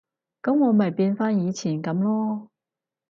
[0.41, 2.47] 噉我咪變返以前噉囉